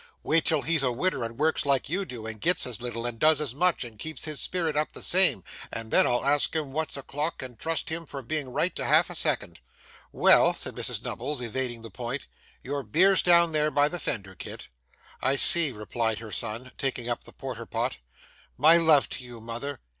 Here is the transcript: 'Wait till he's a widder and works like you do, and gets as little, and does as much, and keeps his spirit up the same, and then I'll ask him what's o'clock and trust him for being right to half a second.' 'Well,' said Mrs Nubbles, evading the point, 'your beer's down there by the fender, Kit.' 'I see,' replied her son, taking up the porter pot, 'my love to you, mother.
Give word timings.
'Wait 0.23 0.43
till 0.45 0.63
he's 0.63 0.81
a 0.81 0.91
widder 0.91 1.23
and 1.23 1.37
works 1.37 1.63
like 1.63 1.87
you 1.87 2.05
do, 2.05 2.25
and 2.25 2.41
gets 2.41 2.65
as 2.65 2.81
little, 2.81 3.05
and 3.05 3.19
does 3.19 3.39
as 3.39 3.53
much, 3.53 3.83
and 3.83 3.99
keeps 3.99 4.23
his 4.25 4.41
spirit 4.41 4.75
up 4.75 4.93
the 4.93 5.01
same, 5.03 5.43
and 5.71 5.91
then 5.91 6.07
I'll 6.07 6.25
ask 6.25 6.55
him 6.55 6.73
what's 6.73 6.97
o'clock 6.97 7.43
and 7.43 7.59
trust 7.59 7.89
him 7.89 8.07
for 8.07 8.23
being 8.23 8.49
right 8.49 8.75
to 8.77 8.85
half 8.85 9.11
a 9.11 9.15
second.' 9.15 9.59
'Well,' 10.11 10.55
said 10.55 10.73
Mrs 10.73 11.03
Nubbles, 11.03 11.39
evading 11.39 11.83
the 11.83 11.91
point, 11.91 12.25
'your 12.63 12.81
beer's 12.81 13.21
down 13.21 13.51
there 13.51 13.69
by 13.69 13.87
the 13.87 13.99
fender, 13.99 14.33
Kit.' 14.33 14.69
'I 15.21 15.35
see,' 15.35 15.71
replied 15.71 16.17
her 16.17 16.31
son, 16.31 16.71
taking 16.79 17.07
up 17.07 17.25
the 17.25 17.31
porter 17.31 17.67
pot, 17.67 17.99
'my 18.57 18.77
love 18.77 19.07
to 19.09 19.23
you, 19.23 19.39
mother. 19.39 19.81